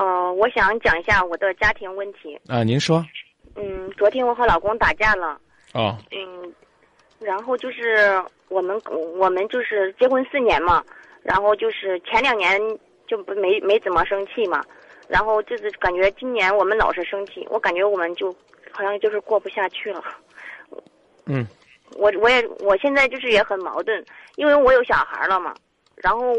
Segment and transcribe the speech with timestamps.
[0.00, 2.40] 呃，我想讲一下我的家庭问题。
[2.48, 3.04] 啊，您说。
[3.54, 5.38] 嗯，昨天我和老公打架了。
[5.74, 5.94] 哦。
[6.10, 6.50] 嗯，
[7.18, 8.18] 然后就是
[8.48, 8.80] 我们
[9.18, 10.82] 我们就是结婚四年嘛，
[11.22, 12.58] 然后就是前两年
[13.06, 14.64] 就不没没怎么生气嘛，
[15.06, 18.34] 然后就是感觉今年我们老是生气，我感觉我们就
[18.72, 20.02] 好像就是过不下去了。
[21.26, 21.46] 嗯。
[21.98, 24.02] 我我也我现在就是也很矛盾，
[24.36, 25.52] 因为我有小孩了嘛，
[25.96, 26.32] 然后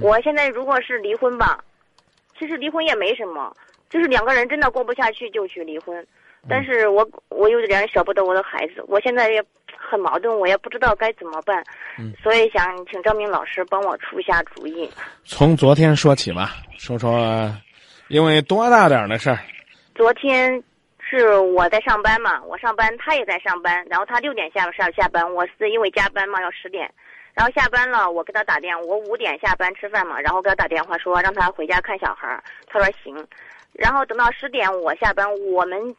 [0.00, 1.58] 我现在如果是离婚吧。
[2.38, 3.54] 其实离婚也没什么，
[3.88, 6.06] 就是两个人真的过不下去就去离婚。
[6.48, 9.42] 但是我我有点舍不得我的孩子，我现在也
[9.76, 11.60] 很矛盾，我也不知道该怎么办。
[11.98, 14.88] 嗯，所以想请张明老师帮我出一下主意。
[15.24, 17.52] 从昨天说起吧，说说，
[18.08, 19.38] 因为多大点的事儿？
[19.96, 20.62] 昨天
[21.08, 26.92] 是我在上班嘛，我上班，他也在上班，然后他六点下下下班，我是因为加班嘛，要十点。
[27.32, 33.14] 然后下班了，我给他打电话，我五点下班吃饭嘛，然后给他打电话说让他回家看小孩儿，他说行。
[33.72, 35.94] 然后等到十点我下班，我们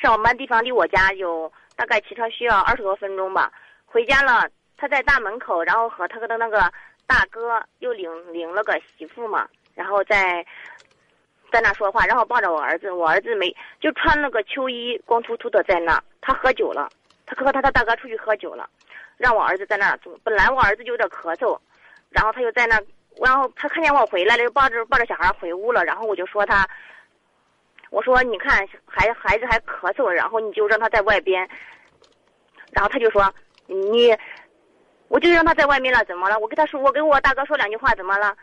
[0.00, 3.50] 上班地方离我家有大概骑车需要二十多分钟吧。
[3.86, 6.70] 回家了，他在大门口，然后和他的那个
[7.06, 10.44] 大哥又领领了个媳妇嘛，然后在
[11.54, 16.88] 在那说话，然后抱着我儿子，我儿子没就穿了个秋衣，光秃秃的在那，他喝酒了，
[17.26, 18.68] 他和他的大哥出去喝酒了。
[19.16, 19.98] 让我儿子在那儿。
[20.24, 21.56] 本来我儿子就有点咳嗽，
[22.10, 22.76] 然后他就在那，
[23.24, 25.84] 然后他看见我回来了，就抱着抱着小孩回屋了。
[25.84, 26.68] 然后我就说他，
[27.90, 31.48] 我说你看孩孩子还咳嗽，然后你就让他在外边。
[32.72, 33.32] 然后他就说
[33.66, 34.12] 你，
[35.06, 36.36] 我就让他在外面了，怎么了？
[36.40, 38.36] 我跟他说，我跟我大哥说两句话，怎么了？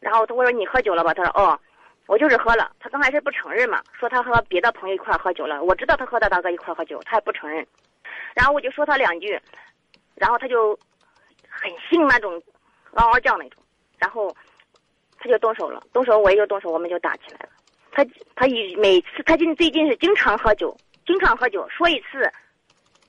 [0.00, 1.14] 然后他我说你喝酒了吧？
[1.14, 1.58] 他说哦，
[2.06, 2.70] 我就是喝了。
[2.78, 5.62] 他刚开始不承认嘛，说他和别的朋友一块喝酒了。
[5.62, 7.66] 我知道他和他大哥一块喝酒，他也不承认。
[8.34, 9.40] 然后我就说他两句。
[10.16, 10.78] 然后他就
[11.48, 12.40] 很性那种，
[12.92, 13.60] 嗷嗷叫那种，
[13.98, 14.32] 然后
[15.18, 17.48] 他就动手了，动手我也就动手，我们就打起来了。
[17.90, 20.72] 他他以每次他近最近是经常喝酒，
[21.04, 22.32] 经常喝酒，说一次，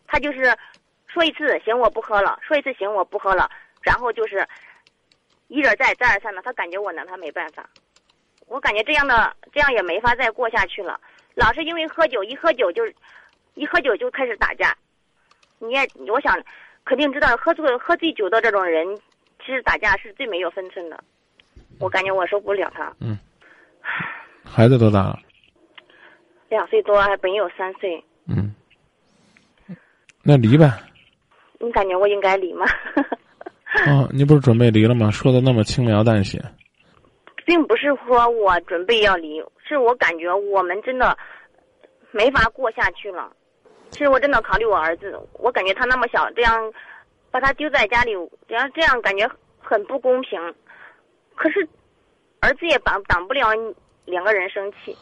[0.07, 0.51] 他就是
[1.05, 3.47] 说一次行我不喝了，说一次行我不喝了，
[3.83, 4.43] 然后就是
[5.47, 7.69] 一而再再而三的，他感觉我拿他没办法，
[8.47, 10.99] 我感觉这样的这样也没法再过下去了，
[11.33, 12.83] 老是因为喝酒一喝酒就
[13.53, 14.75] 一喝酒就开始打架，
[15.59, 16.35] 你也我想。
[16.87, 18.85] 肯定知道喝醉喝醉酒的这种人，
[19.39, 21.03] 其实打架是最没有分寸的。
[21.79, 22.93] 我感觉我受不了他。
[22.99, 23.17] 嗯。
[24.43, 25.19] 孩子多大了？
[26.47, 28.03] 两岁多，还没有三岁。
[28.27, 28.53] 嗯。
[30.21, 30.71] 那离呗。
[31.59, 32.67] 你感觉我应该离吗？
[33.89, 35.09] 哦，你不是准备离了吗？
[35.09, 36.39] 说的那么轻描淡写。
[37.45, 41.15] 并不是说我准备要离，是我感觉我们真的
[42.11, 43.31] 没法过下去了。
[43.91, 46.73] 其实我真的考虑我儿子，我感觉他那么小，这样
[47.31, 48.11] 把他丢在家里，
[48.47, 49.29] 这样这样感觉
[49.59, 50.39] 很不公平。
[51.35, 51.65] 可是
[52.39, 53.49] 儿子也挡挡不了
[54.05, 54.95] 两个人生气。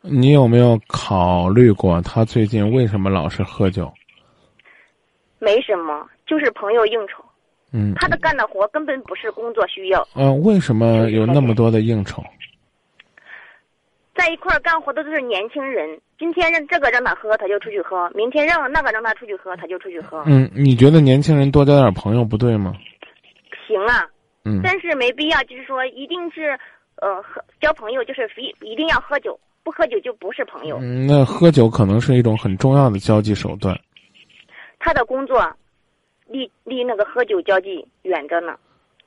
[0.00, 3.92] 你有没有考虑过他最近为什么老是喝酒？
[5.38, 7.22] 没什么，就是朋友应酬。
[7.72, 7.94] 嗯。
[7.94, 10.06] 他的干的活根本不是工作需要。
[10.14, 12.22] 嗯，为什么有那么多的应酬？
[14.14, 15.98] 在一块儿干活的都是年轻人。
[16.18, 20.22] 今天让这个让他喝，他就出去喝；明天让那个让他出去喝，他就出去喝。
[20.26, 22.74] 嗯，你觉得年轻人多交点朋友不对吗？
[23.66, 24.06] 行啊。
[24.44, 24.60] 嗯。
[24.62, 26.50] 但是没必要，就是说一定是，
[26.96, 30.78] 呃，喝交朋友就是非一定要喝酒，不喝酒就不是朋友。
[30.82, 33.74] 嗯，那喝酒可能是一种很重要的交际手段。
[34.78, 35.40] 他的工作，
[36.30, 38.56] 离离那个喝酒交际远着呢，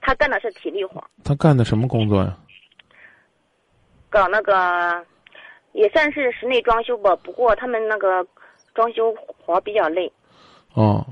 [0.02, 1.02] 他干的是体力活。
[1.24, 2.38] 他干的什么工作呀？
[4.10, 5.04] 搞那个，
[5.72, 7.16] 也算是室内装修吧。
[7.24, 8.26] 不过他们那个
[8.76, 10.12] 装修活比较累。
[10.74, 11.06] 哦，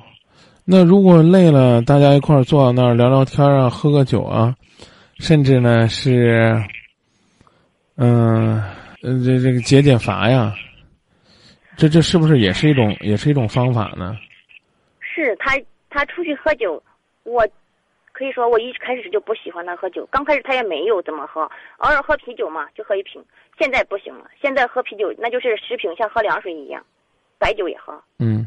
[0.66, 4.53] 那如果累了，大家一块儿坐到那儿聊聊天啊，喝个酒啊，
[5.17, 6.53] 甚至呢是，
[7.95, 8.61] 嗯，
[9.01, 10.53] 这这个解解乏呀，
[11.77, 14.17] 这这是不是也是一种也是一种方法呢？
[15.00, 15.55] 是他
[15.91, 16.81] 他出去喝酒，
[17.22, 17.47] 我。
[18.13, 23.24] 可以说我一开始就不喜欢他喝酒，刚开始他也没有怎么喝，偶尔喝啤酒嘛，就喝一瓶。
[23.57, 26.86] 现在不行了，现在喝啤酒那就是十瓶，像喝凉水一样，
[27.39, 28.00] 白酒也喝。
[28.19, 28.45] 嗯，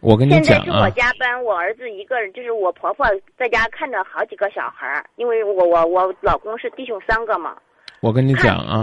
[0.00, 3.06] 我跟你讲现在是我加班，我儿子一个人，就是我婆婆
[3.36, 7.58] 在家看着好几个小孩儿，因为我我我老公是弟兄三个嘛。
[8.00, 8.82] 我跟你讲啊，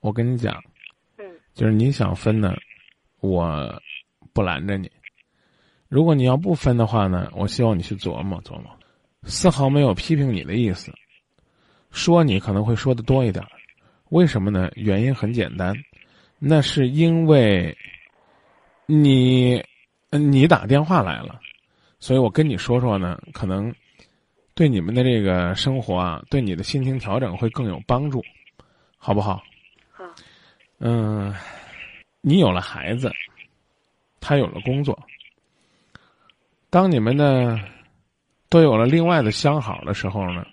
[0.00, 0.54] 我跟你讲，
[1.18, 2.54] 嗯，就是你想分呢，
[3.20, 3.70] 我
[4.32, 4.90] 不拦着你。
[5.88, 8.64] 如果你要不分的话呢，我希望你去琢磨琢磨，
[9.24, 10.92] 丝毫没有批评你的意思。
[11.90, 13.44] 说你可能会说的多一点，
[14.10, 14.70] 为什么呢？
[14.74, 15.74] 原因很简单，
[16.38, 17.76] 那是因为
[18.86, 19.64] 你
[20.10, 21.40] 你打电话来了，
[21.98, 23.74] 所以我跟你说说呢，可能
[24.54, 28.22] 对你们的这个生活啊，对你的心情调整会更有帮助。
[28.98, 29.40] 好不好？
[29.92, 30.04] 好。
[30.80, 31.32] 嗯，
[32.20, 33.12] 你有了孩子，
[34.20, 34.98] 他有了工作。
[36.76, 37.58] 当你们呢
[38.50, 40.44] 都有了另外的相好的时候呢，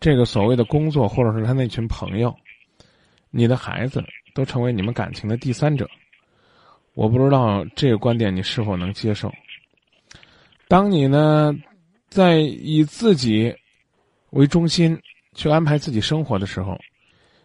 [0.00, 2.36] 这个所谓的工作，或者是他那群朋友，
[3.30, 4.02] 你的孩子
[4.34, 5.88] 都成为你们感情的第三者。
[6.94, 9.32] 我不知道这个观点你是否能接受。
[10.66, 11.54] 当你呢
[12.08, 13.54] 在以自己
[14.30, 15.00] 为中心
[15.36, 16.76] 去安排自己生活的时候，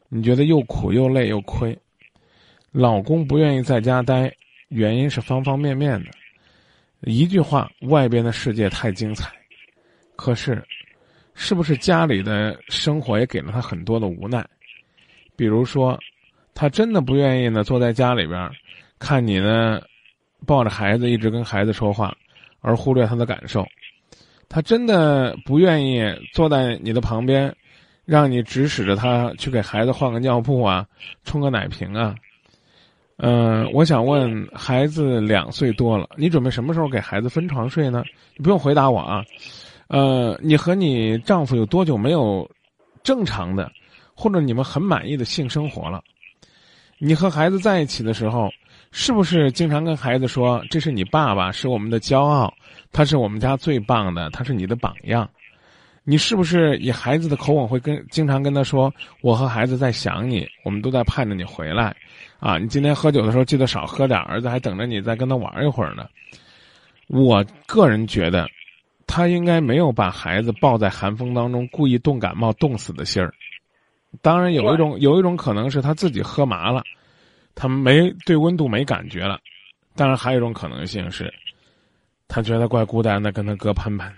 [0.10, 1.78] 你觉得又苦又累又亏。
[2.72, 4.36] 老公不愿意在家待，
[4.70, 6.10] 原因是方方面面的。
[7.02, 9.32] 一句话，外边的世界太精彩，
[10.16, 10.64] 可是，
[11.36, 14.46] 是不是家里的生活也给了他很多的无奈？
[15.36, 15.98] 比如说，
[16.56, 18.50] 他真的不愿意呢，坐在家里边，
[18.98, 19.80] 看你呢，
[20.46, 22.16] 抱着孩子一直跟孩子说话，
[22.62, 23.66] 而忽略他的感受。
[24.50, 26.02] 他真的不愿意
[26.34, 27.56] 坐在你的旁边，
[28.06, 30.88] 让你指使着他去给孩子换个尿布啊，
[31.24, 32.16] 冲个奶瓶啊。
[33.18, 38.04] 嗯，我想问，孩子两岁多了，你准备什么时候给孩子分床睡呢？
[38.36, 39.26] 你不用回答我啊。
[39.88, 42.48] 呃，你和你丈夫有多久没有
[43.04, 43.72] 正常的，
[44.14, 46.04] 或者你们很满意的性生活了？
[47.00, 48.52] 你和孩子在一起的时候，
[48.92, 52.54] 是不是经常跟孩子说：“这是你爸爸，是我们的骄傲，
[52.92, 55.28] 他是我们家最棒的，他是你的榜样。”
[56.10, 61.96] 你是不是以孩子的口吻会跟经常跟他说：“我和孩子在想你，我们都在盼着你回来。”
[62.40, 66.08] 啊，你今天喝酒的时候记得少喝点，儿子还等着你再跟他玩一会儿呢。
[67.08, 68.48] 我个人觉得，
[69.08, 73.34] 他应该没有把孩子抱在寒风当中故意冻感冒冻死的心儿。
[74.22, 76.84] 当然，有一种有一种可能是他自己喝麻了，
[77.56, 79.40] 他没对温度没感觉了。
[79.96, 81.34] 当然，还有一种可能性是，
[82.28, 84.14] 他觉得怪孤单的，跟他哥喷喷，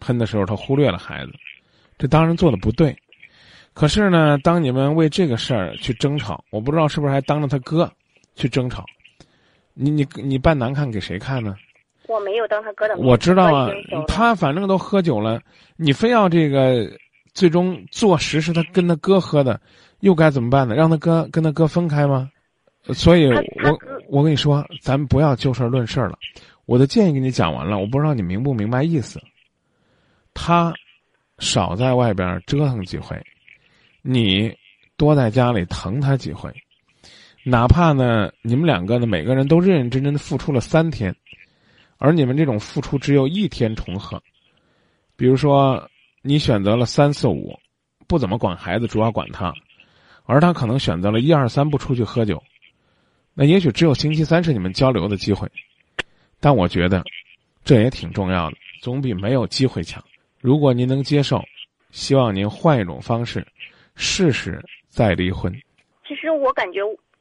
[0.00, 1.32] 喷的时候他忽略了孩子，
[1.98, 2.96] 这当然做的不对。
[3.78, 7.88] 可是呢，当你们为这个事儿去争吵，我不知道是不是还当着他哥
[8.34, 8.84] 去争吵，
[9.72, 11.54] 你你你扮难看给谁看呢？
[12.08, 12.96] 我没有当他哥的。
[12.96, 13.70] 我知道啊，
[14.08, 15.40] 他反正都喝酒了，
[15.76, 16.90] 你非要这个
[17.34, 19.60] 最终坐实是他跟他哥喝的，
[20.00, 20.74] 又该怎么办呢？
[20.74, 22.28] 让他哥跟他哥分开吗？
[22.92, 23.78] 所以，我
[24.08, 26.18] 我跟你说，咱不要就事论事了。
[26.66, 29.22] 我的建议给你讲完了，我不知道你明不明白意思。
[30.34, 30.74] 他
[31.38, 33.16] 少在外边折腾几回。
[34.02, 34.54] 你
[34.96, 36.52] 多在家里疼他几回，
[37.44, 41.14] 哪怕呢，你们两个呢，每个人都认认真真的付出了三天，
[41.98, 44.22] 而你们这种付出只有一天重合。
[45.16, 45.90] 比如说，
[46.22, 47.58] 你选择了三四五，
[48.06, 49.52] 不怎么管孩子，主要管他，
[50.24, 52.42] 而他可能选择了一二三不出去喝酒，
[53.34, 55.50] 那也许只有星期三是你们交流的机会。
[56.40, 57.02] 但我觉得，
[57.64, 60.02] 这也挺重要的，总比没有机会强。
[60.40, 61.44] 如果您能接受，
[61.90, 63.46] 希望您换一种方式。
[63.98, 65.52] 试试再离婚。
[66.06, 66.78] 其实我感觉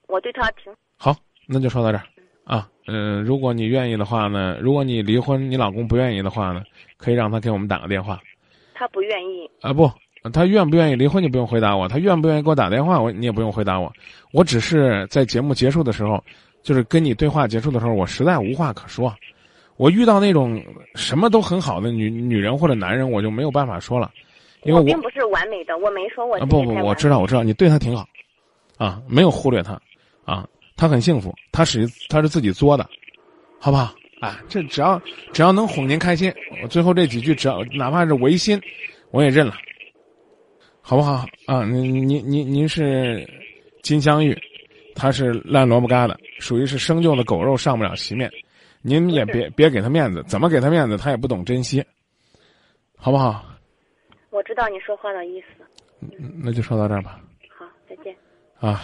[0.07, 1.13] 我对他挺好，
[1.45, 2.03] 那就说到这儿
[2.45, 2.69] 啊。
[2.87, 6.63] 嗯，如果你愿意的话呢，如果你离婚，你老公不愿意的话呢，
[6.95, 8.17] 可以让他给我们打个电话。
[8.73, 9.73] 他不愿意啊？
[9.73, 9.91] 不，
[10.31, 13.91] 他愿不愿意离婚你不用回答我，他愿不愿意给我打电话我你也不用回答我。
[14.31, 16.23] 我只是在节目结束的时候，
[16.63, 19.13] 就是跟你对话结束的时候，我实在无话可说。
[19.75, 20.63] 我遇到那种
[20.95, 24.09] 什么都很好的女女人或者男人，我就没有办法说了。
[24.63, 28.07] 因为我并不是完美的，我没说我不不，我知道我知道，你对他挺好，
[28.77, 29.79] 啊，没有忽略他，
[30.25, 32.87] 啊，他很幸福，他是他是自己作的，
[33.59, 33.93] 好不好？
[34.19, 34.99] 啊，这只要
[35.31, 36.33] 只要能哄您开心，
[36.63, 38.59] 我最后这几句只要哪怕是违心，
[39.11, 39.53] 我也认了，
[40.81, 41.25] 好不好？
[41.45, 43.29] 啊，您您您您是
[43.83, 44.35] 金镶玉，
[44.95, 48.29] 他是烂萝卜疙瘩，属于是生就的狗肉上不了席面，
[48.81, 51.85] 您也别别给他面子，怎么给他面子他也不懂珍惜，
[52.97, 53.45] 好不好？
[54.37, 55.47] 我知道你说话的意思，
[56.43, 57.19] 那就说到这儿吧。
[57.49, 58.15] 好，再见。
[58.59, 58.81] 啊。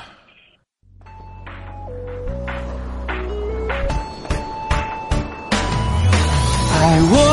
[6.81, 7.32] 爱我